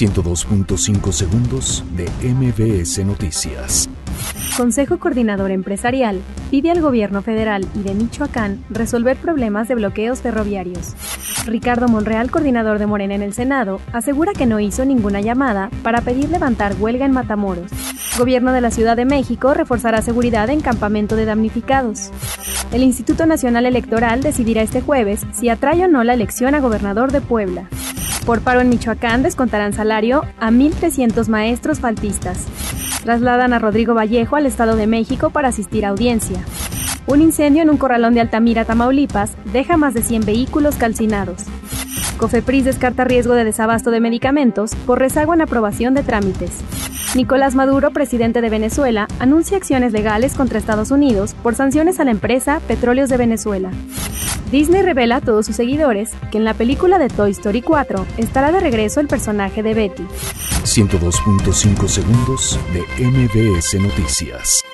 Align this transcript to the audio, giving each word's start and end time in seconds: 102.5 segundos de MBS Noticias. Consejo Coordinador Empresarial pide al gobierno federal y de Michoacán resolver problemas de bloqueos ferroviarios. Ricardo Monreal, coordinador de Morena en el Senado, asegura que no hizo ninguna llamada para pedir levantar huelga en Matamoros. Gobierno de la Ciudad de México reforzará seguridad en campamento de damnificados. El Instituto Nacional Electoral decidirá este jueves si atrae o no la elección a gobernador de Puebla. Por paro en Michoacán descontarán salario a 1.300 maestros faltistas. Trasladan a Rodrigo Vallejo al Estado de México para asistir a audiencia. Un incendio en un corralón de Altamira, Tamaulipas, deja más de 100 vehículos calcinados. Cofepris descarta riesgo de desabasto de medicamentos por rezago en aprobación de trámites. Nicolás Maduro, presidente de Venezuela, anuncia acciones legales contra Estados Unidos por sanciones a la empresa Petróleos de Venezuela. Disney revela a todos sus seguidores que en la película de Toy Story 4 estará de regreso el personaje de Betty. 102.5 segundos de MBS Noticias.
102.5 0.00 1.12
segundos 1.12 1.84
de 1.94 2.08
MBS 2.26 3.04
Noticias. 3.04 3.86
Consejo 4.56 4.98
Coordinador 4.98 5.50
Empresarial 5.50 6.22
pide 6.50 6.70
al 6.70 6.80
gobierno 6.80 7.20
federal 7.20 7.66
y 7.74 7.82
de 7.82 7.92
Michoacán 7.92 8.64
resolver 8.70 9.18
problemas 9.18 9.68
de 9.68 9.74
bloqueos 9.74 10.20
ferroviarios. 10.20 10.94
Ricardo 11.44 11.86
Monreal, 11.86 12.30
coordinador 12.30 12.78
de 12.78 12.86
Morena 12.86 13.14
en 13.14 13.20
el 13.20 13.34
Senado, 13.34 13.78
asegura 13.92 14.32
que 14.32 14.46
no 14.46 14.58
hizo 14.58 14.86
ninguna 14.86 15.20
llamada 15.20 15.68
para 15.82 16.00
pedir 16.00 16.30
levantar 16.30 16.76
huelga 16.80 17.04
en 17.04 17.12
Matamoros. 17.12 17.70
Gobierno 18.16 18.52
de 18.52 18.62
la 18.62 18.70
Ciudad 18.70 18.96
de 18.96 19.04
México 19.04 19.52
reforzará 19.52 20.00
seguridad 20.00 20.48
en 20.48 20.62
campamento 20.62 21.14
de 21.14 21.26
damnificados. 21.26 22.10
El 22.72 22.82
Instituto 22.82 23.26
Nacional 23.26 23.66
Electoral 23.66 24.22
decidirá 24.22 24.62
este 24.62 24.80
jueves 24.80 25.26
si 25.32 25.50
atrae 25.50 25.84
o 25.84 25.88
no 25.88 26.04
la 26.04 26.14
elección 26.14 26.54
a 26.54 26.60
gobernador 26.60 27.12
de 27.12 27.20
Puebla. 27.20 27.68
Por 28.26 28.42
paro 28.42 28.60
en 28.60 28.68
Michoacán 28.68 29.22
descontarán 29.22 29.72
salario 29.72 30.24
a 30.38 30.50
1.300 30.50 31.28
maestros 31.28 31.80
faltistas. 31.80 32.46
Trasladan 33.02 33.52
a 33.52 33.58
Rodrigo 33.58 33.94
Vallejo 33.94 34.36
al 34.36 34.46
Estado 34.46 34.76
de 34.76 34.86
México 34.86 35.30
para 35.30 35.48
asistir 35.48 35.86
a 35.86 35.88
audiencia. 35.88 36.44
Un 37.06 37.22
incendio 37.22 37.62
en 37.62 37.70
un 37.70 37.76
corralón 37.76 38.14
de 38.14 38.20
Altamira, 38.20 38.64
Tamaulipas, 38.64 39.32
deja 39.52 39.76
más 39.76 39.94
de 39.94 40.02
100 40.02 40.26
vehículos 40.26 40.76
calcinados. 40.76 41.44
Cofepris 42.18 42.66
descarta 42.66 43.04
riesgo 43.04 43.34
de 43.34 43.44
desabasto 43.44 43.90
de 43.90 44.00
medicamentos 44.00 44.74
por 44.86 44.98
rezago 44.98 45.32
en 45.32 45.40
aprobación 45.40 45.94
de 45.94 46.02
trámites. 46.02 46.60
Nicolás 47.16 47.54
Maduro, 47.54 47.90
presidente 47.90 48.40
de 48.40 48.50
Venezuela, 48.50 49.08
anuncia 49.18 49.56
acciones 49.56 49.92
legales 49.92 50.34
contra 50.34 50.58
Estados 50.58 50.90
Unidos 50.90 51.34
por 51.42 51.54
sanciones 51.54 51.98
a 51.98 52.04
la 52.04 52.12
empresa 52.12 52.60
Petróleos 52.68 53.08
de 53.08 53.16
Venezuela. 53.16 53.70
Disney 54.50 54.82
revela 54.82 55.16
a 55.16 55.20
todos 55.20 55.46
sus 55.46 55.56
seguidores 55.56 56.10
que 56.32 56.38
en 56.38 56.44
la 56.44 56.54
película 56.54 56.98
de 56.98 57.08
Toy 57.08 57.30
Story 57.30 57.62
4 57.62 58.04
estará 58.16 58.50
de 58.50 58.60
regreso 58.60 59.00
el 59.00 59.06
personaje 59.06 59.62
de 59.62 59.74
Betty. 59.74 60.02
102.5 60.64 61.88
segundos 61.88 62.58
de 62.72 63.06
MBS 63.06 63.74
Noticias. 63.80 64.64